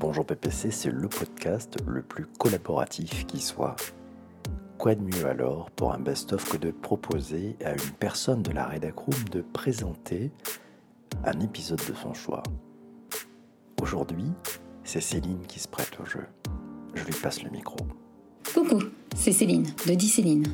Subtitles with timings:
[0.00, 3.76] Bonjour PPC, c'est le podcast le plus collaboratif qui soit.
[4.78, 8.66] Quoi de mieux alors pour un best-of que de proposer à une personne de la
[8.66, 10.30] Redacroom de présenter
[11.22, 12.42] un épisode de son choix?
[13.82, 14.24] Aujourd'hui,
[14.84, 16.24] c'est Céline qui se prête au jeu.
[16.94, 17.76] Je lui passe le micro.
[18.54, 18.82] Coucou,
[19.14, 20.46] c'est Céline de Céline.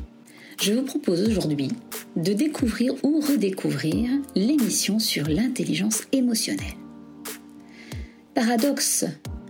[0.59, 1.71] Je vous propose aujourd'hui
[2.17, 6.75] de découvrir ou redécouvrir l'émission sur l'intelligence émotionnelle.
[8.35, 9.05] Paradoxe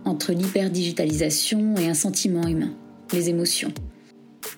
[0.08, 2.74] entre l'hyperdigitalisation et un sentiment humain,
[3.12, 3.72] les émotions,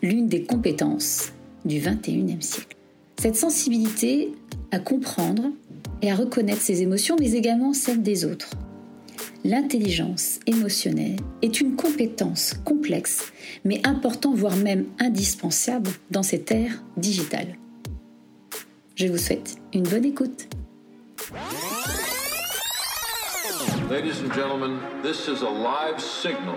[0.02, 1.32] l'une des compétences
[1.64, 2.76] du 21e siècle.
[3.20, 4.32] Cette sensibilité
[4.70, 5.50] à comprendre
[6.02, 8.50] et à reconnaître ses émotions, mais également celles des autres.
[9.44, 13.32] L'intelligence émotionnelle est une compétence complexe,
[13.64, 17.56] mais importante, voire même indispensable dans cette ère digitale.
[18.94, 20.46] Je vous souhaite une bonne écoute.
[23.90, 26.54] Ladies and gentlemen, this is a live signal.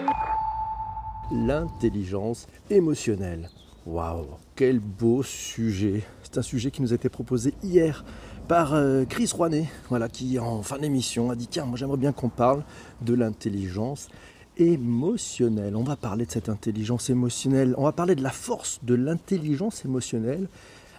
[1.31, 3.49] L'intelligence émotionnelle.
[3.87, 6.03] Waouh, quel beau sujet.
[6.21, 8.05] C'est un sujet qui nous a été proposé hier
[8.47, 12.11] par euh, Chris Rouanet, voilà, qui en fin d'émission a dit tiens, moi j'aimerais bien
[12.11, 12.63] qu'on parle
[13.01, 14.09] de l'intelligence
[14.57, 15.75] émotionnelle.
[15.75, 19.85] On va parler de cette intelligence émotionnelle, on va parler de la force de l'intelligence
[19.85, 20.49] émotionnelle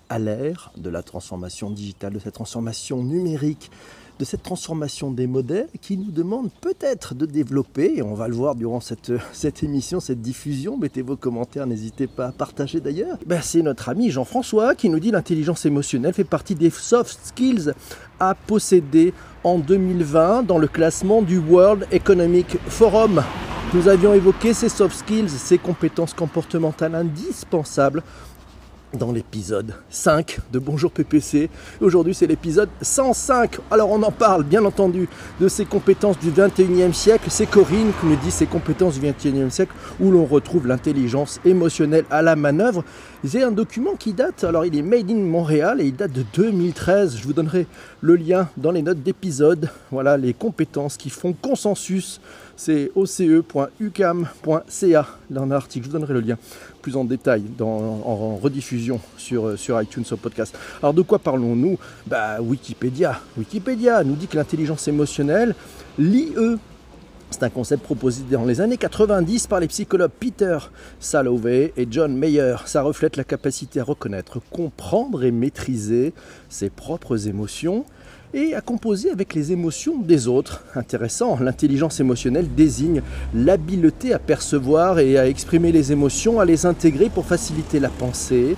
[0.09, 3.71] à l'ère de la transformation digitale, de cette transformation numérique,
[4.19, 8.35] de cette transformation des modèles qui nous demande peut-être de développer, et on va le
[8.35, 8.81] voir durant
[9.33, 13.19] cette, émission, cette diffusion, mettez vos commentaires, n'hésitez pas à partager d'ailleurs.
[13.27, 17.73] Ben, c'est notre ami Jean-François qui nous dit l'intelligence émotionnelle fait partie des soft skills
[18.21, 19.13] à posséder
[19.43, 23.23] en 2020 dans le classement du World Economic Forum.
[23.75, 28.05] Nous avions évoqué ces soft skills, ces compétences comportementales indispensables
[28.97, 31.51] dans l'épisode 5 de Bonjour PPC.
[31.81, 33.59] Aujourd'hui, c'est l'épisode 105.
[33.71, 35.09] Alors, on en parle, bien entendu,
[35.41, 37.27] de ces compétences du 21e siècle.
[37.29, 42.05] C'est Corinne qui nous dit ces compétences du 21e siècle où l'on retrouve l'intelligence émotionnelle
[42.11, 42.85] à la manœuvre.
[43.27, 46.27] C'est un document qui date, alors il est made in Montréal et il date de
[46.35, 47.17] 2013.
[47.17, 47.67] Je vous donnerai
[48.03, 49.71] le lien dans les notes d'épisode.
[49.91, 52.21] Voilà les compétences qui font consensus.
[52.55, 53.49] C'est oce.ucam.ca
[55.31, 55.87] dans l'article.
[55.87, 56.37] Je vous donnerai le lien
[56.83, 60.55] plus en détail en, rediffusion sur, euh, sur iTunes au podcast.
[60.83, 61.79] Alors de quoi parlons-nous?
[62.07, 63.23] Bah Wikipédia.
[63.39, 65.55] Wikipédia nous dit que l'intelligence émotionnelle,
[65.99, 66.59] l'IE,
[67.35, 70.57] c'est un concept proposé dans les années 90 par les psychologues Peter
[71.01, 72.55] Salovey et John Mayer.
[72.67, 76.15] Ça reflète la capacité à reconnaître, comprendre et maîtriser
[76.49, 77.87] ses propres émotions
[78.35, 80.65] et à composer avec les émotions des autres.
[80.77, 83.03] Intéressant, l'intelligence émotionnelle désigne
[83.35, 88.55] l'habileté à percevoir et à exprimer les émotions, à les intégrer pour faciliter la pensée,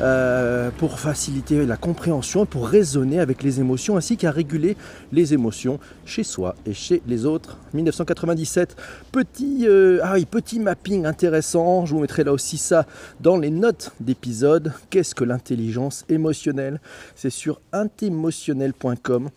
[0.00, 4.76] euh, pour faciliter la compréhension, pour raisonner avec les émotions, ainsi qu'à réguler
[5.12, 7.58] les émotions chez soi et chez les autres.
[7.74, 8.76] 1997,
[9.12, 12.86] petit, euh, ah oui, petit mapping intéressant, je vous mettrai là aussi ça
[13.20, 14.72] dans les notes d'épisode.
[14.88, 16.80] Qu'est-ce que l'intelligence émotionnelle?
[17.14, 19.30] C'est sur intemotionnel.com.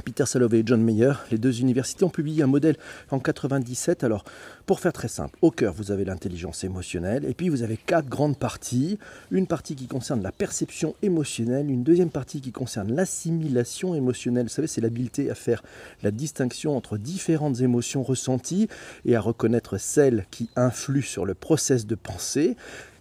[0.00, 2.76] Peter Salovey et John Mayer, les deux universités ont publié un modèle
[3.10, 4.04] en 97.
[4.04, 4.24] Alors,
[4.66, 8.08] pour faire très simple, au cœur, vous avez l'intelligence émotionnelle, et puis vous avez quatre
[8.08, 8.98] grandes parties.
[9.30, 14.44] Une partie qui concerne la perception émotionnelle, une deuxième partie qui concerne l'assimilation émotionnelle.
[14.44, 15.62] Vous savez, c'est l'habileté à faire
[16.02, 18.68] la distinction entre différentes émotions ressenties
[19.04, 22.56] et à reconnaître celles qui influent sur le process de pensée.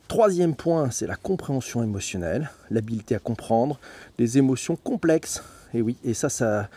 [0.08, 3.80] Troisième point, c'est la compréhension émotionnelle, l'habileté à comprendre
[4.18, 5.44] des émotions complexes
[5.74, 6.68] et oui, et ça, ça,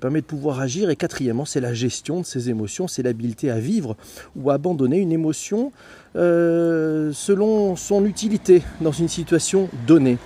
[0.00, 0.90] permet de pouvoir agir.
[0.90, 3.96] Et quatrièmement, c'est la gestion de ces émotions, c'est l'habileté à vivre
[4.36, 5.72] ou abandonner une émotion
[6.16, 10.18] euh, selon son utilité dans une situation donnée.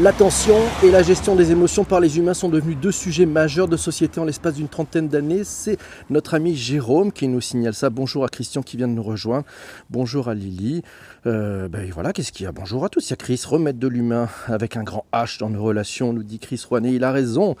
[0.00, 3.76] L'attention et la gestion des émotions par les humains sont devenus deux sujets majeurs de
[3.76, 5.44] société en l'espace d'une trentaine d'années.
[5.44, 5.76] C'est
[6.08, 7.90] notre ami Jérôme qui nous signale ça.
[7.90, 9.44] Bonjour à Christian qui vient de nous rejoindre.
[9.90, 10.80] Bonjour à Lily.
[11.26, 12.52] Euh, ben voilà, qu'est-ce qu'il y a?
[12.52, 13.08] Bonjour à tous.
[13.08, 16.22] Il y a Chris, remettre de l'humain avec un grand H dans nos relations, nous
[16.22, 16.94] dit Chris Rouanet.
[16.94, 17.56] Il a raison.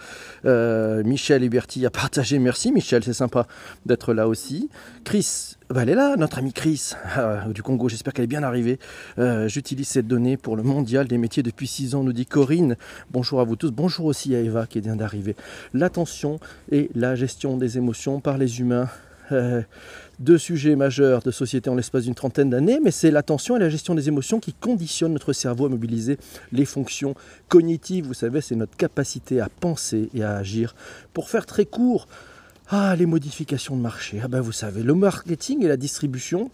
[0.46, 2.38] Euh, Michel Huberti a partagé.
[2.38, 3.46] Merci Michel, c'est sympa
[3.84, 4.70] d'être là aussi.
[5.04, 7.88] Chris, bah, elle est là, notre amie Chris ah, du Congo.
[7.88, 8.78] J'espère qu'elle est bien arrivée.
[9.18, 12.76] Euh, j'utilise cette donnée pour le mondial des métiers depuis 6 ans, nous dit Corinne.
[13.12, 13.70] Bonjour à vous tous.
[13.70, 15.36] Bonjour aussi à Eva qui vient d'arriver.
[15.72, 16.40] L'attention
[16.72, 18.88] et la gestion des émotions par les humains.
[19.32, 19.62] Euh,
[20.18, 23.70] deux sujets majeurs de société en l'espace d'une trentaine d'années, mais c'est l'attention et la
[23.70, 26.18] gestion des émotions qui conditionnent notre cerveau à mobiliser
[26.50, 27.14] les fonctions
[27.48, 28.06] cognitives.
[28.06, 30.74] Vous savez, c'est notre capacité à penser et à agir.
[31.14, 32.08] Pour faire très court,
[32.70, 34.20] ah, les modifications de marché.
[34.22, 36.50] Ah ben vous savez, le marketing et la distribution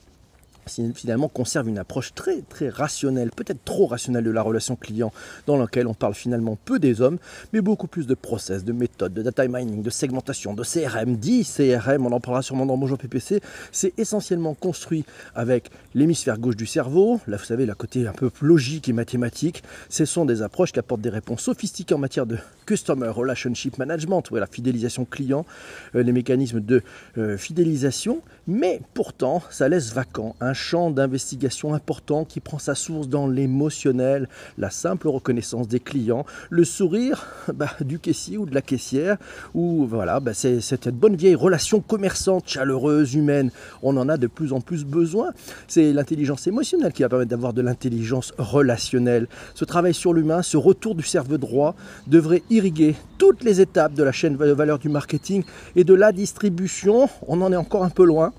[0.95, 5.13] finalement conserve une approche très très rationnelle, peut-être trop rationnelle de la relation client,
[5.47, 7.19] dans laquelle on parle finalement peu des hommes,
[7.53, 11.45] mais beaucoup plus de process, de méthodes, de data mining, de segmentation, de CRM, dit
[11.45, 13.41] CRM, on en parlera sûrement dans Bonjour PPC,
[13.73, 15.05] c'est essentiellement construit
[15.35, 19.63] avec l'hémisphère gauche du cerveau, là vous savez la côté un peu logique et mathématique,
[19.89, 24.23] ce sont des approches qui apportent des réponses sophistiquées en matière de Customer Relationship Management,
[24.33, 25.47] la fidélisation client,
[25.95, 26.83] euh, les mécanismes de
[27.19, 33.09] euh, fidélisation, mais pourtant ça laisse vacant un champ d'investigation important qui prend sa source
[33.09, 38.63] dans l'émotionnel, la simple reconnaissance des clients, le sourire bah, du caissier ou de la
[38.63, 39.19] caissière,
[39.55, 43.51] ou voilà, bah, c'est cette bonne vieille relation commerçante, chaleureuse, humaine.
[43.83, 45.31] On en a de plus en plus besoin.
[45.69, 49.29] C'est l'intelligence émotionnelle qui va permettre d'avoir de l'intelligence relationnelle.
[49.55, 51.77] Ce travail sur l'humain, ce retour du cerveau droit
[52.07, 55.45] devrait irriguer toutes les étapes de la chaîne de valeur du marketing
[55.77, 57.09] et de la distribution.
[57.29, 58.33] On en est encore un peu loin.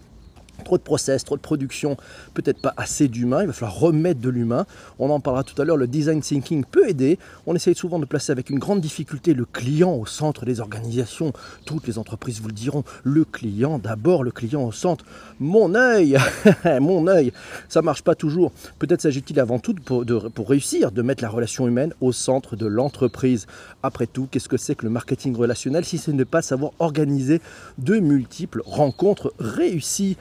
[0.68, 1.96] Trop de process, trop de production,
[2.34, 4.66] peut-être pas assez d'humain, il va falloir remettre de l'humain.
[5.00, 7.20] On en parlera tout à l'heure, le design thinking peut aider.
[7.46, 11.32] On essaye souvent de placer avec une grande difficulté le client au centre des organisations.
[11.66, 15.06] Toutes les entreprises vous le diront, le client d'abord, le client au centre.
[15.40, 16.18] Mon œil,
[16.82, 17.32] mon œil,
[17.70, 18.52] ça marche pas toujours.
[18.78, 20.04] Peut-être s'agit-il avant tout pour,
[20.36, 23.48] pour réussir de mettre la relation humaine au centre de l'entreprise.
[23.84, 27.40] Après tout, qu'est-ce que c'est que le marketing relationnel si ce n'est pas savoir organiser
[27.78, 30.18] de multiples rencontres réussies?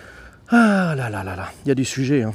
[0.49, 2.23] Ah là là là là, il y a des sujets.
[2.23, 2.33] Hein.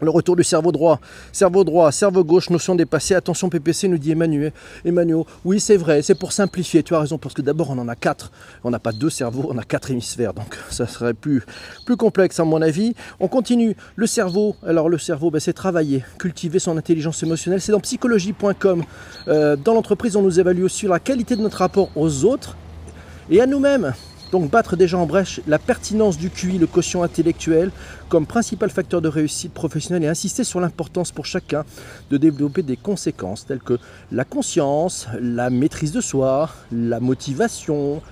[0.00, 1.00] Le retour du cerveau droit,
[1.32, 3.14] cerveau droit, cerveau gauche, notion dépassée.
[3.14, 4.52] Attention PPC, nous dit Emmanuel.
[4.84, 7.88] Emmanuel, oui c'est vrai, c'est pour simplifier, tu as raison, parce que d'abord on en
[7.88, 8.30] a quatre.
[8.62, 11.42] On n'a pas deux cerveaux, on a quatre hémisphères, donc ça serait plus,
[11.86, 12.94] plus complexe à mon avis.
[13.20, 13.74] On continue.
[13.94, 17.62] Le cerveau, alors le cerveau, ben, c'est travailler, cultiver son intelligence émotionnelle.
[17.62, 18.84] C'est dans psychologie.com.
[19.28, 22.54] Euh, dans l'entreprise, on nous évalue aussi la qualité de notre rapport aux autres
[23.30, 23.94] et à nous-mêmes.
[24.32, 27.70] Donc battre déjà en brèche la pertinence du QI, le quotient intellectuel,
[28.08, 31.64] comme principal facteur de réussite professionnelle et insister sur l'importance pour chacun
[32.10, 33.78] de développer des conséquences telles que
[34.10, 38.02] la conscience, la maîtrise de soi, la motivation,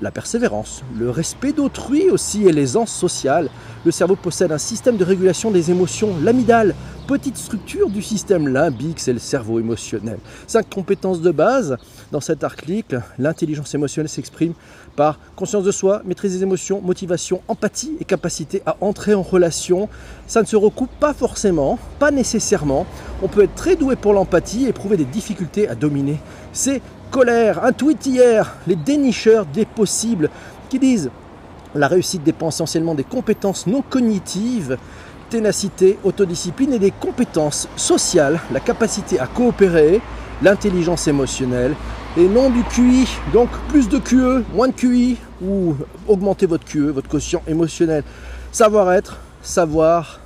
[0.00, 3.50] la persévérance, le respect d'autrui aussi et l'aisance sociale.
[3.84, 6.74] Le cerveau possède un système de régulation des émotions, l'amidale,
[7.08, 10.18] petite structure du système limbique, c'est le cerveau émotionnel.
[10.46, 11.78] Cinq compétences de base.
[12.12, 14.52] Dans cet article, l'intelligence émotionnelle s'exprime
[14.94, 19.88] par conscience de soi, maîtrise des émotions, motivation, empathie et capacité à entrer en relation.
[20.26, 22.84] Ça ne se recoupe pas forcément, pas nécessairement.
[23.22, 26.20] On peut être très doué pour l'empathie et éprouver des difficultés à dominer
[26.52, 27.64] ses colères.
[27.64, 30.28] Un tweet hier, les dénicheurs des possibles
[30.68, 31.10] qui disent
[31.74, 34.78] la réussite dépend essentiellement des compétences non cognitives,
[35.28, 40.00] ténacité, autodiscipline et des compétences sociales, la capacité à coopérer,
[40.42, 41.74] l'intelligence émotionnelle
[42.16, 43.06] et non du QI.
[43.32, 45.76] Donc plus de QE, moins de QI ou
[46.06, 48.02] augmenter votre QE, votre quotient émotionnel.
[48.52, 50.20] Savoir-être, savoir,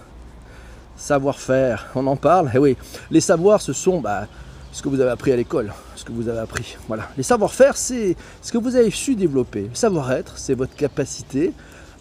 [0.96, 1.88] savoir-faire.
[1.94, 2.50] On en parle?
[2.55, 2.76] Eh oui,
[3.10, 4.26] les savoirs, ce sont bah,
[4.72, 6.76] ce que vous avez appris à l'école, ce que vous avez appris.
[6.88, 7.08] Voilà.
[7.16, 9.70] Les savoir-faire, c'est ce que vous avez su développer.
[9.75, 11.52] Savoir-être, c'est votre capacité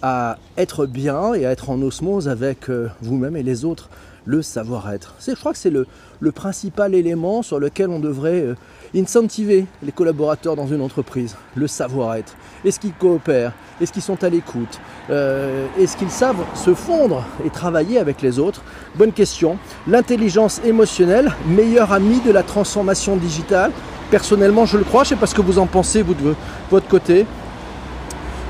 [0.02, 3.90] à être bien et à être en osmose avec euh, vous-même et les autres.
[4.26, 5.16] Le savoir-être.
[5.28, 5.88] Je crois que c'est le,
[6.32, 8.56] principal élément sur lequel on devrait euh,
[8.96, 12.36] incentiver les collaborateurs dans une entreprise, le savoir-être.
[12.64, 13.54] Est-ce qu'ils coopèrent?
[13.82, 14.80] Est-ce qu'ils sont à l'écoute?
[15.10, 18.62] Euh, Est-ce qu'ils savent se fondre et travailler avec les autres?
[18.96, 19.58] Bonne question.
[19.88, 23.72] L'intelligence émotionnelle, meilleur ami de la transformation digitale?
[24.12, 25.04] Personnellement, je le crois.
[25.04, 26.36] Je ne sais pas ce que vous en pensez, vous, de
[26.70, 27.26] votre côté.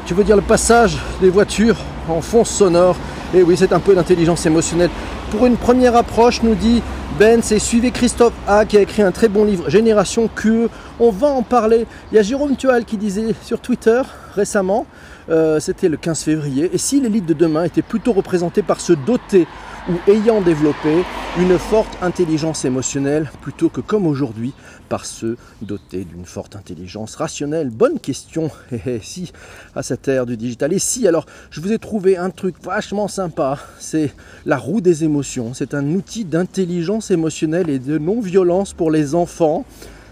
[0.05, 1.77] Tu veux dire le passage des voitures
[2.09, 2.95] en fond sonore?
[3.33, 4.89] Et eh oui, c'est un peu d'intelligence émotionnelle.
[5.29, 6.81] Pour une première approche, nous dit
[7.17, 10.67] Ben, c'est suivez Christophe A qui a écrit un très bon livre, Génération QE.
[10.99, 11.85] On va en parler.
[12.11, 14.01] Il y a Jérôme Tual qui disait sur Twitter
[14.35, 14.85] récemment,
[15.29, 18.93] euh, c'était le 15 février, et si l'élite de demain était plutôt représentée par ce
[18.93, 19.47] doté
[19.89, 21.03] ou ayant développé
[21.39, 24.53] une forte intelligence émotionnelle plutôt que comme aujourd'hui
[24.91, 28.51] par ceux dotés d'une forte intelligence rationnelle Bonne question.
[28.85, 29.31] Et si
[29.73, 30.73] à cette ère du digital.
[30.73, 34.13] Et si alors je vous ai trouvé un truc vachement sympa, c'est
[34.45, 35.53] la roue des émotions.
[35.53, 39.63] C'est un outil d'intelligence émotionnelle et de non-violence pour les enfants.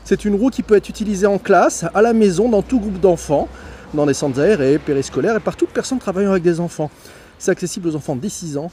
[0.06, 3.02] C'est une roue qui peut être utilisée en classe, à la maison, dans tout groupe
[3.02, 3.50] d'enfants,
[3.94, 6.90] dans les centres aérés, périscolaires et par toute personne travaillant avec des enfants.
[7.38, 8.72] C'est accessible aux enfants dès 6 ans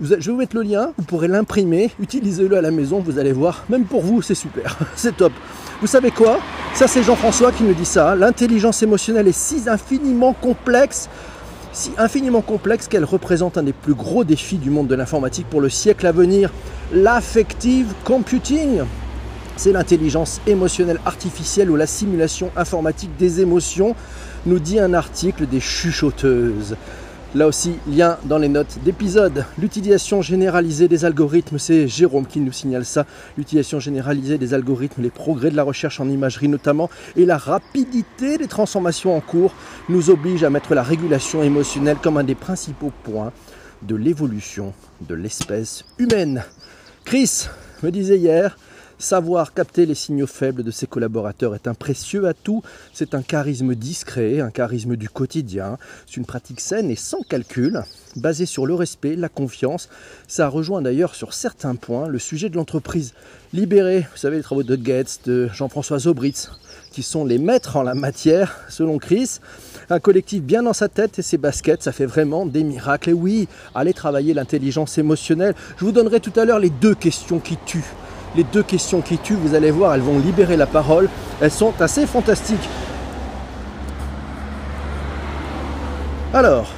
[0.00, 3.32] je vais vous mettre le lien, vous pourrez l'imprimer, utilisez-le à la maison, vous allez
[3.32, 5.32] voir, même pour vous c'est super, c'est top.
[5.80, 6.40] Vous savez quoi?
[6.74, 11.08] Ça c'est Jean-François qui me dit ça, l'intelligence émotionnelle est si infiniment complexe,
[11.72, 15.60] si infiniment complexe qu'elle représente un des plus gros défis du monde de l'informatique pour
[15.60, 16.52] le siècle à venir,
[16.92, 18.82] l'affective computing.
[19.56, 23.96] C'est l'intelligence émotionnelle artificielle ou la simulation informatique des émotions,
[24.46, 26.76] nous dit un article des chuchoteuses.
[27.34, 29.44] Là aussi, lien dans les notes d'épisode.
[29.58, 33.04] L'utilisation généralisée des algorithmes, c'est Jérôme qui nous signale ça.
[33.36, 38.38] L'utilisation généralisée des algorithmes, les progrès de la recherche en imagerie notamment, et la rapidité
[38.38, 39.52] des transformations en cours
[39.90, 43.32] nous oblige à mettre la régulation émotionnelle comme un des principaux points
[43.82, 44.72] de l'évolution
[45.06, 46.42] de l'espèce humaine.
[47.04, 47.48] Chris
[47.82, 48.56] me disait hier,
[49.00, 52.64] Savoir capter les signaux faibles de ses collaborateurs est un précieux atout.
[52.92, 55.78] C'est un charisme discret, un charisme du quotidien.
[56.04, 57.80] C'est une pratique saine et sans calcul,
[58.16, 59.88] basée sur le respect, la confiance.
[60.26, 63.14] Ça rejoint d'ailleurs sur certains points le sujet de l'entreprise
[63.52, 64.04] libérée.
[64.10, 66.50] Vous savez, les travaux de Goetz, de Jean-François Zobritz,
[66.90, 69.38] qui sont les maîtres en la matière, selon Chris.
[69.90, 73.10] Un collectif bien dans sa tête et ses baskets, ça fait vraiment des miracles.
[73.10, 75.54] Et oui, allez travailler l'intelligence émotionnelle.
[75.76, 77.94] Je vous donnerai tout à l'heure les deux questions qui tuent
[78.36, 81.08] les deux questions qui tuent, vous allez voir, elles vont libérer la parole.
[81.40, 82.68] Elles sont assez fantastiques.
[86.34, 86.68] Alors,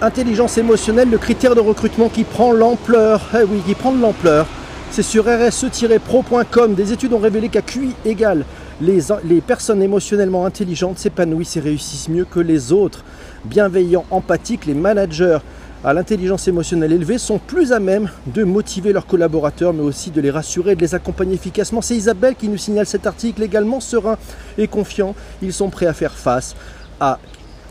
[0.00, 3.20] intelligence émotionnelle, le critère de recrutement qui prend l'ampleur.
[3.34, 4.46] Eh oui, qui prend de l'ampleur.
[4.90, 6.74] C'est sur rse-pro.com.
[6.74, 8.44] Des études ont révélé qu'à QI égale,
[8.80, 13.04] les, les personnes émotionnellement intelligentes s'épanouissent et réussissent mieux que les autres.
[13.44, 15.38] Bienveillants, empathiques, les managers
[15.86, 20.20] à l'intelligence émotionnelle élevée sont plus à même de motiver leurs collaborateurs, mais aussi de
[20.20, 21.80] les rassurer et de les accompagner efficacement.
[21.80, 24.18] C'est Isabelle qui nous signale cet article également serein
[24.58, 25.14] et confiant.
[25.42, 26.56] Ils sont prêts à faire face
[26.98, 27.20] à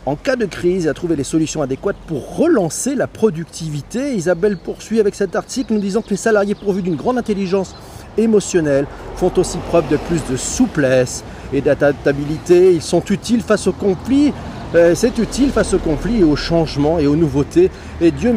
[0.06, 4.16] en cas de crise et à trouver les solutions adéquates pour relancer la productivité.
[4.16, 7.76] Isabelle poursuit avec cet article nous disant que les salariés pourvus d'une grande intelligence
[8.18, 12.72] émotionnelle font aussi preuve de plus de souplesse et d'adaptabilité.
[12.76, 14.32] Ils sont utiles face aux conflits
[14.74, 17.72] c'est utile face au conflit et au changement et aux nouveautés.
[18.02, 18.34] Et Dieu,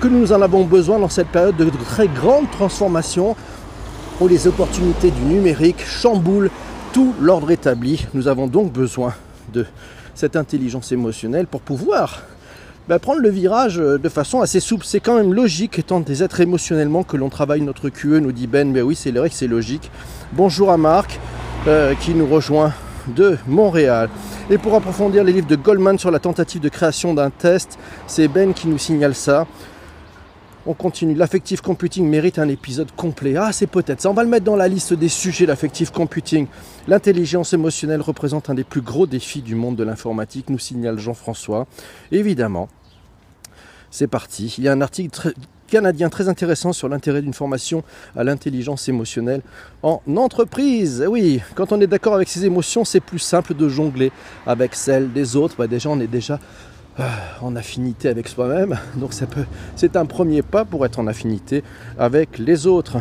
[0.00, 3.36] que nous en avons besoin dans cette période de très grande transformation
[4.20, 6.50] où les opportunités du numérique chamboulent
[6.92, 8.06] tout l'ordre établi.
[8.14, 9.14] Nous avons donc besoin
[9.52, 9.66] de
[10.14, 12.22] cette intelligence émotionnelle pour pouvoir
[12.88, 14.84] bah, prendre le virage de façon assez souple.
[14.84, 18.46] C'est quand même logique, étant des êtres émotionnellement, que l'on travaille notre QE, nous dit
[18.46, 18.72] Ben.
[18.72, 19.90] Mais oui, c'est vrai que c'est logique.
[20.32, 21.20] Bonjour à Marc,
[21.66, 22.72] euh, qui nous rejoint
[23.14, 24.08] de Montréal.
[24.50, 28.28] Et pour approfondir les livres de Goldman sur la tentative de création d'un test, c'est
[28.28, 29.46] Ben qui nous signale ça.
[30.66, 31.14] On continue.
[31.14, 33.36] L'affective computing mérite un épisode complet.
[33.36, 34.10] Ah, c'est peut-être ça.
[34.10, 36.46] On va le mettre dans la liste des sujets, l'affective computing.
[36.86, 41.66] L'intelligence émotionnelle représente un des plus gros défis du monde de l'informatique, nous signale Jean-François.
[42.12, 42.68] Évidemment,
[43.90, 44.54] c'est parti.
[44.58, 45.32] Il y a un article très,
[45.68, 47.84] canadien très intéressant sur l'intérêt d'une formation
[48.16, 49.42] à l'intelligence émotionnelle
[49.82, 51.04] en entreprise.
[51.08, 54.10] Oui, quand on est d'accord avec ses émotions, c'est plus simple de jongler
[54.46, 55.54] avec celles des autres.
[55.56, 56.40] Bah, déjà, on est déjà
[56.98, 57.04] euh,
[57.42, 59.44] en affinité avec soi-même, donc ça peut,
[59.76, 61.62] c'est un premier pas pour être en affinité
[61.96, 62.96] avec les autres.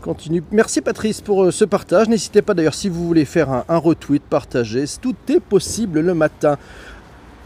[0.00, 0.42] Continue.
[0.52, 2.08] Merci Patrice pour euh, ce partage.
[2.08, 4.84] N'hésitez pas d'ailleurs si vous voulez faire un, un retweet, partager.
[5.00, 6.58] Tout est possible le matin.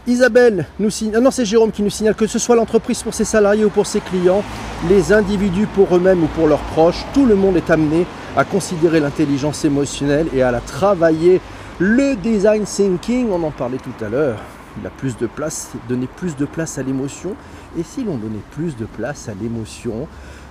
[0.09, 3.13] Isabelle nous signale, ah non c'est Jérôme qui nous signale que ce soit l'entreprise pour
[3.13, 4.43] ses salariés ou pour ses clients,
[4.89, 8.99] les individus pour eux-mêmes ou pour leurs proches, tout le monde est amené à considérer
[8.99, 11.41] l'intelligence émotionnelle et à la travailler.
[11.77, 14.39] Le design thinking, on en parlait tout à l'heure,
[14.81, 17.35] il a plus de place, donner plus de place à l'émotion.
[17.77, 20.07] Et si l'on donnait plus de place à l'émotion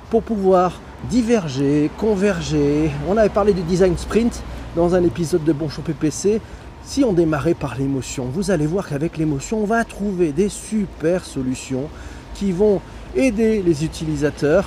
[0.09, 4.41] pour pouvoir diverger, converger, on avait parlé du design sprint
[4.77, 6.41] dans un épisode de Bonjour PPC,
[6.88, 11.23] si on démarrait par l'émotion, vous allez voir qu'avec l'émotion, on va trouver des super
[11.23, 11.90] solutions
[12.33, 12.80] qui vont
[13.14, 14.64] aider les utilisateurs.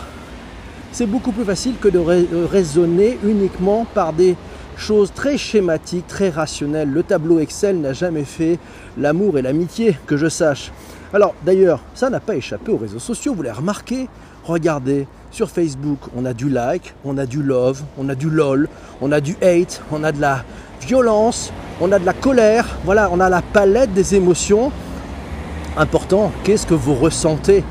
[0.91, 1.97] C'est beaucoup plus facile que de
[2.45, 4.35] raisonner uniquement par des
[4.77, 6.91] choses très schématiques, très rationnelles.
[6.91, 8.59] Le tableau Excel n'a jamais fait
[8.99, 10.71] l'amour et l'amitié, que je sache.
[11.13, 14.07] Alors d'ailleurs, ça n'a pas échappé aux réseaux sociaux, vous l'avez remarqué.
[14.43, 18.69] Regardez, sur Facebook, on a du like, on a du love, on a du lol,
[19.01, 20.43] on a du hate, on a de la
[20.81, 24.71] violence, on a de la colère, voilà, on a la palette des émotions.
[25.77, 27.63] Important, qu'est-ce que vous ressentez?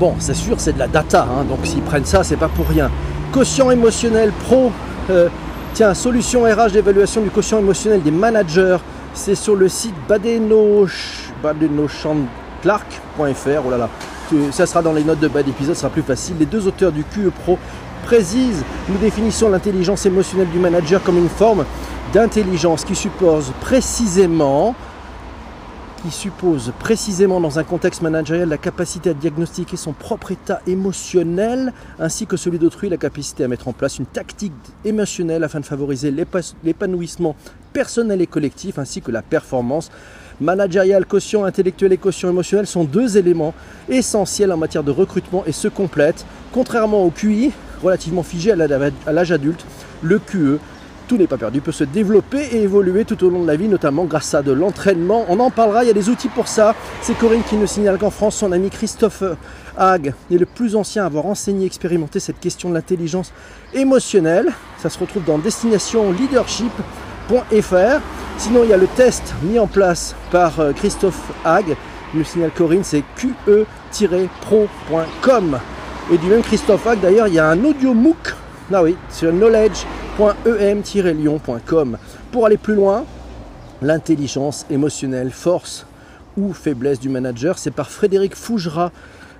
[0.00, 2.66] Bon, c'est sûr, c'est de la data, hein, donc s'ils prennent ça, c'est pas pour
[2.66, 2.90] rien.
[3.32, 4.72] Quotient émotionnel pro,
[5.10, 5.28] euh,
[5.74, 8.78] tiens, solution RH d'évaluation du quotient émotionnel des managers,
[9.12, 10.86] c'est sur le site badeno,
[11.42, 13.88] badenochandclark.fr, oh là là,
[14.50, 16.36] ça sera dans les notes de bas d'épisode, ce sera plus facile.
[16.40, 17.58] Les deux auteurs du QE Pro
[18.04, 21.64] précisent, nous définissons l'intelligence émotionnelle du manager comme une forme
[22.14, 24.76] d'intelligence qui suppose précisément
[26.00, 31.72] qui suppose précisément dans un contexte managérial la capacité à diagnostiquer son propre état émotionnel
[31.98, 34.52] ainsi que celui d'autrui, la capacité à mettre en place une tactique
[34.84, 36.14] émotionnelle afin de favoriser
[36.62, 37.34] l'épanouissement
[37.72, 39.90] personnel et collectif ainsi que la performance
[40.40, 43.54] managériale, quotient intellectuel et quotient émotionnel sont deux éléments
[43.88, 46.26] essentiels en matière de recrutement et se complètent.
[46.52, 47.50] Contrairement au QI,
[47.82, 49.66] relativement figé à l'âge adulte,
[50.02, 50.60] le QE
[51.06, 53.68] tout n'est pas perdu, peut se développer et évoluer tout au long de la vie,
[53.68, 55.24] notamment grâce à de l'entraînement.
[55.28, 56.74] On en parlera, il y a des outils pour ça.
[57.02, 59.22] C'est Corinne qui nous signale qu'en France, son ami Christophe
[59.76, 63.32] Hague est le plus ancien à avoir enseigné expérimenté cette question de l'intelligence
[63.72, 64.52] émotionnelle.
[64.78, 68.00] Ça se retrouve dans Destination Leadership.fr.
[68.38, 71.76] Sinon, il y a le test mis en place par euh, Christophe Hague.
[72.12, 73.68] Il nous signale Corinne, c'est qe-pro.com.
[76.12, 78.34] Et du même Christophe Hague, d'ailleurs, il y a un audio MOOC,
[78.72, 81.98] ah oui, sur knowledge.em-lyon.com.
[82.32, 83.04] Pour aller plus loin,
[83.82, 85.86] l'intelligence émotionnelle, force
[86.36, 88.90] ou faiblesse du manager, c'est par Frédéric Fougera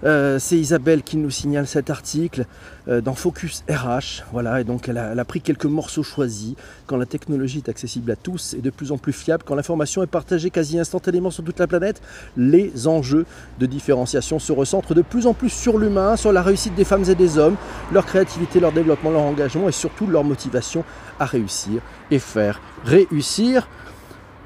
[0.04, 2.46] euh, c'est Isabelle qui nous signale cet article
[2.88, 4.22] euh, dans Focus RH.
[4.32, 6.54] Voilà, et donc elle a, pris quelques morceaux choisis.
[6.86, 10.02] Quand la technologie est accessible à tous et de plus en plus fiable, quand l'information
[10.02, 12.02] est partagée quasi instantanément sur toute la planète,
[12.36, 13.24] les enjeux
[13.58, 17.04] de différenciation se recentrent de plus en plus sur l'humain, sur la réussite des femmes
[17.08, 17.56] et des hommes,
[17.92, 20.84] leur créativité, leur développement, leur engagement et surtout leur motivation
[21.18, 21.80] à réussir
[22.10, 23.68] et faire réussir.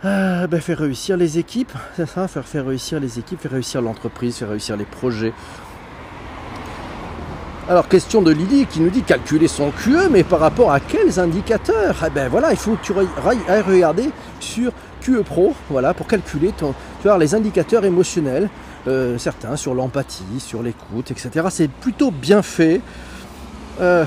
[0.05, 3.83] Euh, ben, faire réussir les équipes, c'est ça, faire, faire réussir les équipes, faire réussir
[3.83, 5.33] l'entreprise, faire réussir les projets.
[7.69, 11.19] Alors, question de Lydie qui nous dit calculer son QE, mais par rapport à quels
[11.19, 11.97] indicateurs?
[12.07, 16.55] Eh ben voilà, il faut que tu regarder sur QE Pro, voilà, pour calculer
[17.19, 18.49] les indicateurs émotionnels,
[18.87, 21.47] euh, certains sur l'empathie, sur l'écoute, etc.
[21.51, 22.81] C'est plutôt bien fait.
[23.81, 24.05] Euh,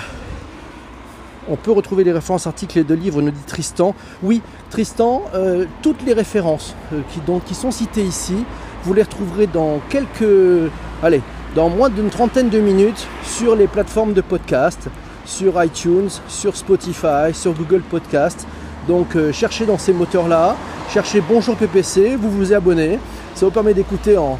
[1.49, 3.95] on peut retrouver les références articles de livres, nous dit Tristan.
[4.23, 7.01] Oui, Tristan, euh, toutes les références euh,
[7.45, 8.45] qui, sont citées ici,
[8.83, 10.71] vous les retrouverez dans quelques.
[11.03, 11.21] Allez,
[11.55, 14.87] dans moins d'une trentaine de minutes sur les plateformes de podcast,
[15.25, 18.47] sur iTunes, sur Spotify, sur Google Podcast.
[18.87, 20.55] Donc euh, cherchez dans ces moteurs-là,
[20.89, 22.99] cherchez Bonjour PPC, vous vous abonnez.
[23.35, 24.37] Ça vous permet d'écouter en,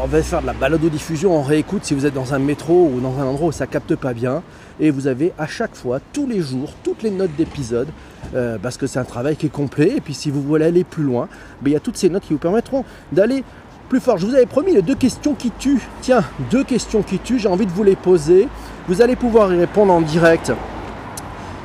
[0.00, 2.90] on va faire de la balade diffusion en réécoute si vous êtes dans un métro
[2.92, 4.42] ou dans un endroit où ça capte pas bien.
[4.82, 7.88] Et vous avez à chaque fois, tous les jours, toutes les notes d'épisode,
[8.34, 9.94] euh, parce que c'est un travail qui est complet.
[9.96, 11.28] Et puis si vous voulez aller plus loin,
[11.62, 13.44] ben, il y a toutes ces notes qui vous permettront d'aller
[13.88, 14.18] plus fort.
[14.18, 15.86] Je vous avais promis les deux questions qui tuent.
[16.00, 18.48] Tiens, deux questions qui tuent, j'ai envie de vous les poser.
[18.88, 20.52] Vous allez pouvoir y répondre en direct.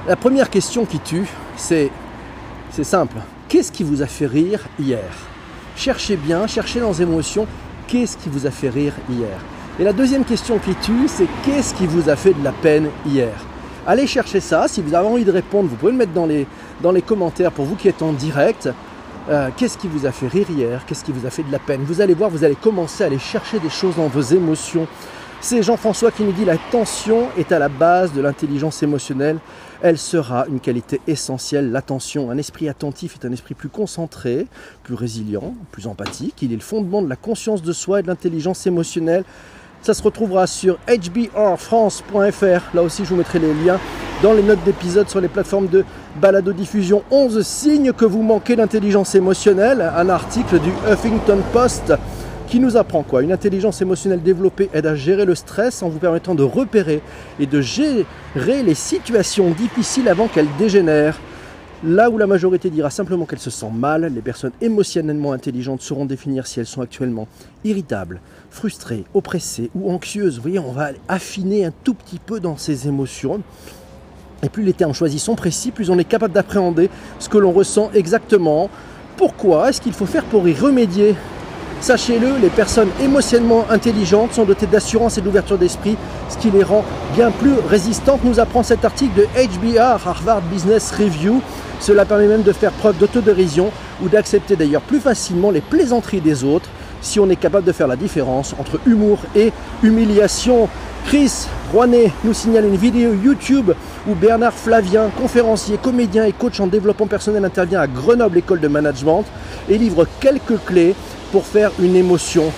[0.07, 1.89] La première question qui tue, c'est,
[2.69, 3.17] c'est simple.
[3.49, 5.09] Qu'est-ce qui vous a fait rire hier?
[5.75, 7.47] Cherchez bien, cherchez dans émotions
[7.87, 9.39] qu'est-ce qui vous a fait rire hier?
[9.79, 12.89] Et la deuxième question qui tue, c'est qu'est-ce qui vous a fait de la peine
[13.05, 13.31] hier?
[13.85, 16.47] Allez chercher ça, si vous avez envie de répondre, vous pouvez le mettre dans les,
[16.81, 18.67] dans les commentaires pour vous qui êtes en direct.
[19.29, 20.83] Euh, qu'est-ce qui vous a fait rire hier?
[20.87, 21.81] Qu'est-ce qui vous a fait de la peine?
[21.83, 24.87] Vous allez voir, vous allez commencer à aller chercher des choses dans vos émotions.
[25.41, 29.37] C'est Jean-François qui nous dit la tension est à la base de l'intelligence émotionnelle.
[29.83, 31.71] Elle sera une qualité essentielle.
[31.71, 34.47] L'attention, un esprit attentif est un esprit plus concentré,
[34.81, 36.41] plus résilient, plus empathique.
[36.41, 39.23] Il est le fondement de la conscience de soi et de l'intelligence émotionnelle.
[39.87, 42.75] Ça se retrouvera sur hbrfrance.fr.
[42.75, 43.79] Là aussi, je vous mettrai les liens
[44.21, 45.85] dans les notes d'épisode sur les plateformes de
[46.19, 47.03] balado-diffusion.
[47.09, 49.89] 11 signes que vous manquez d'intelligence émotionnelle.
[49.95, 51.93] Un article du Huffington Post
[52.49, 53.23] qui nous apprend quoi?
[53.23, 57.01] Une intelligence émotionnelle développée aide à gérer le stress en vous permettant de repérer
[57.39, 58.03] et de gérer
[58.35, 61.17] les situations difficiles avant qu'elles dégénèrent.
[61.83, 66.05] Là où la majorité dira simplement qu'elle se sent mal, les personnes émotionnellement intelligentes sauront
[66.05, 67.27] définir si elles sont actuellement
[67.63, 70.37] irritables, frustrées, oppressées ou anxieuses.
[70.37, 73.41] Vous voyez, on va affiner un tout petit peu dans ces émotions.
[74.41, 77.51] Et plus les termes choisis sont précis, plus on est capable d'appréhender ce que l'on
[77.51, 78.71] ressent exactement.
[79.15, 81.15] Pourquoi Est-ce qu'il faut faire pour y remédier?
[81.79, 85.95] Sachez-le, les personnes émotionnellement intelligentes sont dotées d'assurance et d'ouverture d'esprit,
[86.27, 90.91] ce qui les rend bien plus résistantes, nous apprend cet article de HBR, Harvard Business
[90.91, 91.39] Review.
[91.79, 93.71] Cela permet même de faire preuve d'autodérision
[94.03, 96.69] ou d'accepter d'ailleurs plus facilement les plaisanteries des autres
[97.01, 99.51] si on est capable de faire la différence entre humour et
[99.83, 100.67] humiliation.
[101.05, 103.71] Chris Rouanet nous signale une vidéo YouTube
[104.07, 108.67] où Bernard Flavien, conférencier, comédien et coach en développement personnel, intervient à Grenoble École de
[108.67, 109.23] Management
[109.69, 110.95] et livre quelques clés
[111.31, 112.51] pour faire une émotion,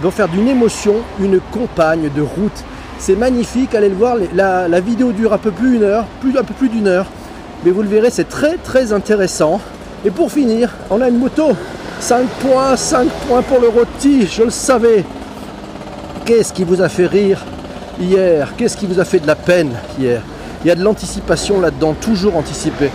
[0.00, 2.64] pour faire d'une émotion une compagne de route.
[2.98, 6.54] C'est magnifique, allez le voir, la, vidéo dure un peu plus une heure, un peu
[6.54, 7.06] plus d'une heure,
[7.64, 9.60] mais vous le verrez, c'est très très intéressant.
[10.04, 11.52] Et pour finir, on a une moto,
[12.00, 15.04] 5 points, 5 points pour le rôti, je le savais.
[16.26, 17.42] Qu'est-ce qui vous a fait rire
[17.98, 18.52] hier?
[18.56, 20.20] Qu'est-ce qui vous a fait de la peine hier?
[20.62, 22.90] Il y a de l'anticipation là-dedans, toujours anticipé.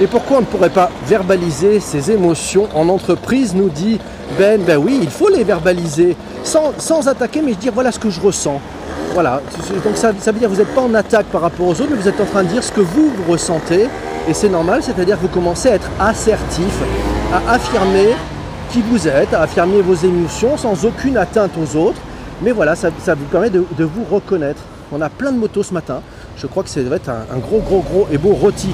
[0.00, 3.98] Et pourquoi on ne pourrait pas verbaliser ces émotions en entreprise, nous dit
[4.38, 8.20] Ben, ben oui, il faut les verbaliser, sans, attaquer, mais dire voilà ce que je
[8.20, 8.60] ressens.
[9.14, 9.40] Voilà,
[9.82, 11.96] donc ça, veut dire que vous n'êtes pas en attaque par rapport aux autres, mais
[11.96, 13.88] vous êtes en train de dire ce que vous, ressentez,
[14.28, 16.74] et c'est normal, c'est-à-dire que vous commencez à être assertif,
[17.32, 18.08] à affirmer
[18.70, 22.00] qui vous êtes, à affirmer vos émotions sans aucune atteinte aux autres,
[22.42, 24.60] mais voilà, ça, vous permet de, vous reconnaître.
[24.92, 26.02] On a plein de motos ce matin,
[26.36, 28.68] je crois que ça va être un, un gros, gros, gros et beau rôti.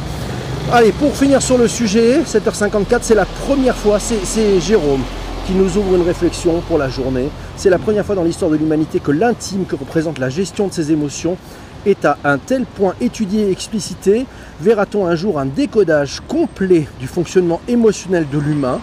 [0.73, 5.03] Allez, pour finir sur le sujet, 7h54, c'est la première fois, c'est Jérôme
[5.47, 7.29] qui nous ouvre une réflexion pour la journée.
[7.57, 10.73] C'est la première fois dans l'histoire de l'humanité que l'intime que représente la gestion de
[10.73, 11.37] ses émotions
[11.85, 14.27] est à un tel point étudié et explicité.
[14.61, 18.81] Verra-t-on un jour un décodage complet du fonctionnement émotionnel de l'humain?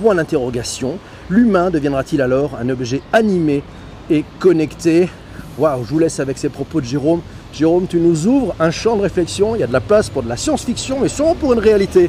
[0.00, 0.98] Point d'interrogation.
[1.28, 3.62] L'humain deviendra-t-il alors un objet animé
[4.08, 5.10] et connecté?
[5.58, 7.20] Waouh, je vous laisse avec ces propos de Jérôme.
[7.52, 9.54] Jérôme, tu nous ouvres un champ de réflexion.
[9.54, 12.08] Il y a de la place pour de la science-fiction, mais sûrement pour une réalité.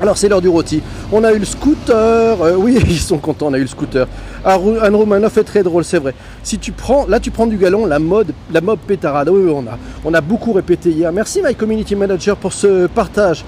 [0.00, 0.80] Alors c'est l'heure du rôti.
[1.10, 2.40] On a eu le scooter.
[2.40, 4.06] Euh, oui, ils sont contents, on a eu le scooter.
[4.44, 6.14] Anne Romanoff est très drôle, c'est vrai.
[6.44, 9.28] Si tu prends, là tu prends du galon, la mode, la mode pétarade.
[9.28, 9.52] Oui,
[10.04, 11.10] on a, beaucoup répété hier.
[11.12, 13.44] Merci My Community Manager pour ce partage.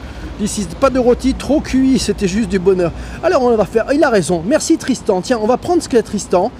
[0.80, 2.90] Pas de rôti, trop cuit, c'était juste du bonheur.
[3.22, 3.86] Alors on va faire.
[3.92, 4.42] Il a raison.
[4.44, 5.20] Merci Tristan.
[5.20, 6.50] Tiens, on va prendre ce qu'est Tristan.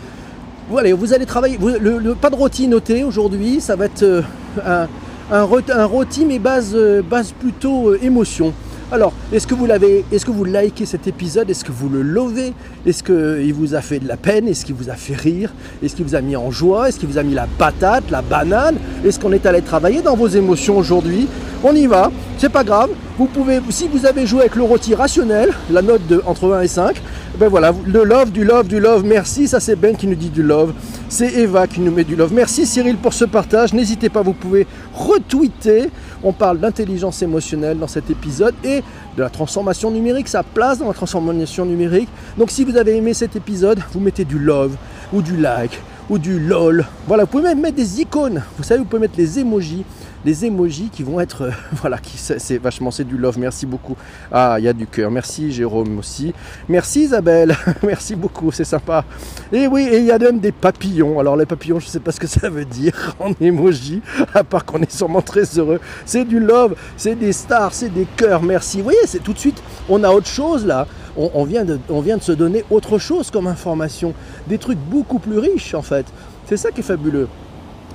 [0.69, 1.59] Voilà, vous allez travailler.
[1.59, 4.23] le, pas de rôti noté aujourd'hui, ça va être euh,
[4.65, 4.87] un,
[5.33, 8.53] un, rôti, mais base, euh, base plutôt émotion.
[8.93, 11.49] Alors, est-ce que vous l'avez, est-ce que vous likez cet épisode?
[11.49, 12.53] Est-ce que vous le lovez?
[12.85, 14.49] Est-ce qu'il vous a fait de la peine?
[14.49, 15.53] Est-ce qu'il vous a fait rire?
[15.81, 16.89] Est-ce qu'il vous a mis en joie?
[16.89, 18.75] Est-ce qu'il vous a mis la patate, la banane?
[19.05, 21.29] Est-ce qu'on est allé travailler dans vos émotions aujourd'hui?
[21.63, 22.89] On y va, c'est pas grave.
[23.19, 26.63] Vous pouvez, si vous avez joué avec le rôti rationnel, la note de entre 1
[26.63, 26.97] et 5,
[27.39, 30.31] ben voilà, le love, du love, du love, merci, ça c'est Ben qui nous dit
[30.31, 30.73] du love.
[31.11, 32.33] C'est Eva qui nous met du love.
[32.33, 33.75] Merci Cyril pour ce partage.
[33.75, 35.91] N'hésitez pas, vous pouvez retweeter.
[36.23, 38.83] On parle d'intelligence émotionnelle dans cet épisode et
[39.17, 42.09] de la transformation numérique, sa place dans la transformation numérique.
[42.39, 44.77] Donc si vous avez aimé cet épisode, vous mettez du love
[45.13, 46.87] ou du like ou du lol.
[47.07, 48.43] Voilà, vous pouvez même mettre des icônes.
[48.57, 49.85] Vous savez, vous pouvez mettre les emojis
[50.25, 53.39] les emojis qui vont être, voilà, qui c'est vachement, c'est du love.
[53.39, 53.97] Merci beaucoup.
[54.31, 55.11] Ah, il y a du cœur.
[55.11, 56.33] Merci Jérôme aussi.
[56.69, 57.57] Merci Isabelle.
[57.83, 59.05] Merci beaucoup, c'est sympa.
[59.53, 61.19] Et oui, et il y a même des papillons.
[61.19, 64.03] Alors les papillons, je ne sais pas ce que ça veut dire en emoji,
[64.35, 65.81] à part qu'on est sûrement très heureux.
[66.05, 68.43] C'est du love, c'est des stars, c'est des cœurs.
[68.43, 68.79] Merci.
[68.79, 70.87] Vous voyez, c'est tout de suite, on a autre chose là.
[71.17, 74.15] On, vient de, on vient de se donner autre chose comme information.
[74.47, 76.07] Des trucs beaucoup plus riches en fait.
[76.47, 77.29] C'est ça qui est fabuleux.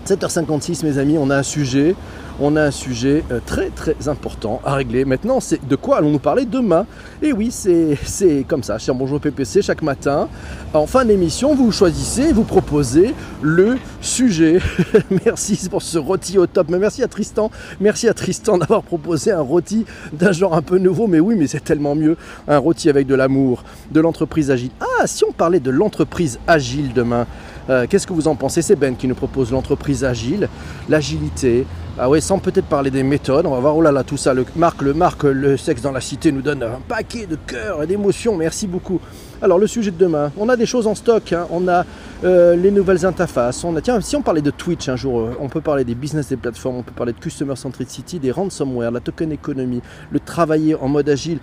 [0.05, 1.95] 7h56 mes amis, on a un sujet,
[2.39, 5.03] on a un sujet euh, très très important à régler.
[5.03, 6.85] Maintenant, c'est de quoi allons-nous parler demain?
[7.23, 10.29] Et oui, c'est comme ça, cher Bonjour PPC, chaque matin,
[10.75, 14.59] en fin d'émission, vous choisissez, vous proposez le sujet.
[15.25, 19.31] merci pour ce rôti au top, mais merci à Tristan, merci à Tristan d'avoir proposé
[19.31, 22.15] un rôti d'un genre un peu nouveau, mais oui, mais c'est tellement mieux,
[22.47, 24.71] un rôti avec de l'amour, de l'entreprise agile.
[24.79, 27.25] Ah, si on parlait de l'entreprise agile demain,
[27.69, 28.61] euh, qu'est-ce que vous en pensez?
[28.61, 30.49] C'est Ben qui nous propose l'entreprise agile,
[30.89, 31.65] l'agilité.
[31.97, 33.45] Ah ouais, sans peut-être parler des méthodes.
[33.45, 34.33] On va voir, oh là là, tout ça.
[34.33, 37.83] Le Marc, le Marc, le sexe dans la cité nous donne un paquet de cœur
[37.83, 38.35] et d'émotions.
[38.35, 38.99] Merci beaucoup.
[39.41, 41.45] Alors le sujet de demain, on a des choses en stock, hein.
[41.51, 41.85] on a
[42.23, 45.37] euh, les nouvelles interfaces, on a, tiens, si on parlait de Twitch un jour, euh,
[45.41, 48.91] on peut parler des business des plateformes, on peut parler de Customer Centricity, des ransomware,
[48.91, 51.39] la token economy, le travailler en mode agile.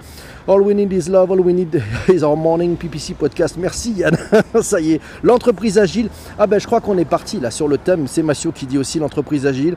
[0.49, 3.57] All we need is love, all we need is our morning PPC podcast.
[3.59, 4.17] Merci Yann,
[4.63, 6.09] ça y est, l'entreprise agile.
[6.39, 8.79] Ah ben je crois qu'on est parti là sur le thème, c'est Massio qui dit
[8.79, 9.77] aussi l'entreprise agile.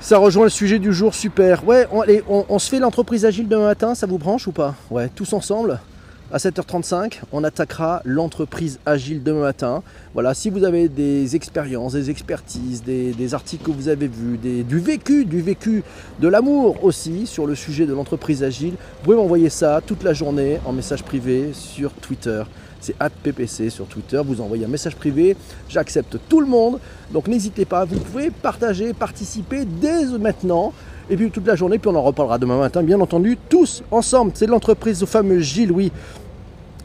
[0.00, 1.66] Ça rejoint le sujet du jour, super.
[1.66, 4.76] Ouais, on, on se fait l'entreprise agile demain matin, ça vous branche ou pas?
[4.88, 5.80] Ouais, tous ensemble?
[6.30, 9.82] À 7h35, on attaquera l'entreprise agile demain matin.
[10.12, 14.78] Voilà, si vous avez des expériences, des expertises, des, articles que vous avez vus, du
[14.78, 15.82] vécu, du vécu,
[16.20, 20.12] de l'amour aussi sur le sujet de l'entreprise agile, vous pouvez m'envoyer ça toute la
[20.12, 22.42] journée en message privé sur Twitter.
[22.80, 24.20] C'est @ppc sur Twitter.
[24.24, 25.36] Vous envoyez un message privé.
[25.68, 26.78] J'accepte tout le monde.
[27.12, 27.84] Donc n'hésitez pas.
[27.84, 30.72] Vous pouvez partager, participer dès maintenant.
[31.10, 34.32] Et puis toute la journée, puis on en reparlera demain matin, bien entendu, tous ensemble.
[34.34, 35.90] C'est l'entreprise, au fameux Gilles, oui.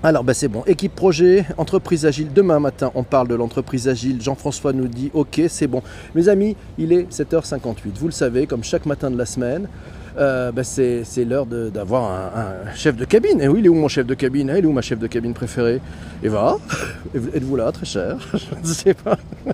[0.06, 4.22] Alors ben c'est bon, équipe projet, entreprise agile, demain matin on parle de l'entreprise agile,
[4.22, 5.82] Jean-François nous dit ok c'est bon.
[6.14, 9.70] Mes amis, il est 7h58, vous le savez, comme chaque matin de la semaine,
[10.18, 13.42] euh, ben, c'est l'heure d'avoir un, chef de cabine.
[13.42, 15.08] Et oui, il est où mon chef de cabine Il est où ma chef de
[15.08, 15.82] cabine préférée?
[16.24, 16.58] Eva?
[17.16, 19.18] Êtes-vous là, très cher Je ne sais pas.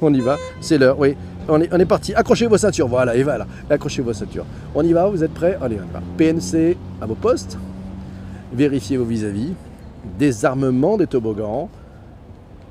[0.00, 1.16] on y va, c'est l'heure, oui.
[1.48, 4.44] On est, on est parti, accrochez vos ceintures, voilà, Eva là, accrochez vos ceintures.
[4.74, 5.56] On y va, vous êtes prêts?
[5.62, 6.02] Allez, on y va.
[6.18, 7.56] PNC à vos postes
[8.52, 9.52] vérifiez vos vis-à-vis,
[10.18, 11.68] désarmement des toboggans.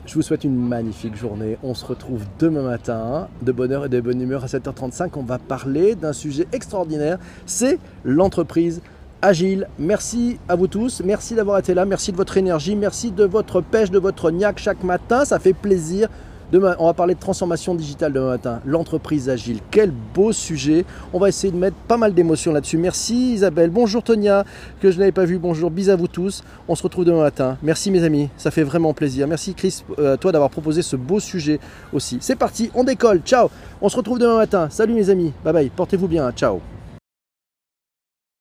[0.08, 1.58] Je vous souhaite une magnifique journée.
[1.64, 5.10] On se retrouve demain matin, de bonne heure et de bonne humeur à 7h35.
[5.18, 8.82] On va parler d'un sujet extraordinaire, c'est l'entreprise
[9.22, 9.68] agile.
[9.78, 13.60] Merci à vous tous, merci d'avoir été là, merci de votre énergie, merci de votre
[13.60, 16.08] pêche, de votre niaque chaque matin, ça fait plaisir.
[16.52, 19.60] Demain, on va parler de transformation digitale demain matin, l'entreprise agile.
[19.70, 20.86] Quel beau sujet.
[21.12, 22.78] On va essayer de mettre pas mal d'émotions là-dessus.
[22.78, 23.70] Merci Isabelle.
[23.70, 24.46] Bonjour Tonia,
[24.80, 25.40] que je n'avais pas vu.
[25.40, 26.44] Bonjour, bis à vous tous.
[26.70, 27.58] On se retrouve demain matin.
[27.62, 29.28] Merci mes amis, ça fait vraiment plaisir.
[29.28, 31.60] Merci Chris, euh, toi d'avoir proposé ce beau sujet
[31.92, 32.18] aussi.
[32.22, 33.22] C'est parti, on décolle.
[33.26, 33.50] Ciao.
[33.82, 34.68] On se retrouve demain matin.
[34.70, 35.34] Salut mes amis.
[35.44, 35.70] Bye bye.
[35.70, 36.32] Portez-vous bien.
[36.32, 36.62] Ciao.